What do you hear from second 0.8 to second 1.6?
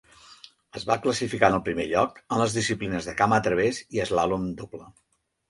va classificar en